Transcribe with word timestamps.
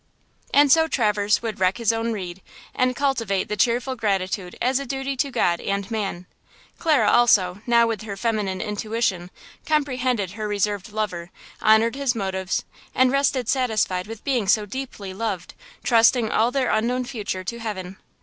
And 0.51 0.71
so 0.71 0.87
Traverse 0.87 1.43
would 1.43 1.59
"reck 1.59 1.77
his 1.77 1.93
own 1.93 2.11
rede" 2.11 2.41
and 2.73 2.95
cultivate 2.95 3.55
cheerful 3.59 3.95
gratitude 3.95 4.55
as 4.59 4.79
a 4.79 4.85
duty 4.87 5.15
to 5.17 5.29
God 5.29 5.61
and 5.61 5.91
man. 5.91 6.25
Clara, 6.79 7.07
also, 7.11 7.61
now, 7.67 7.85
with 7.85 8.01
her 8.01 8.17
feminine 8.17 8.61
intuition, 8.61 9.29
comprehended 9.63 10.31
her 10.31 10.47
reserved 10.47 10.91
lover, 10.91 11.29
honored 11.61 11.95
his 11.95 12.15
motives 12.15 12.63
and 12.95 13.11
rested 13.11 13.47
satisfied 13.47 14.07
with 14.07 14.23
being 14.23 14.47
so 14.47 14.65
deeply 14.65 15.13
loved, 15.13 15.53
trusting 15.83 16.31
all 16.31 16.49
their 16.49 16.71
unknown 16.71 17.05
future 17.05 17.43
to 17.43 17.59
heaven. 17.59 17.97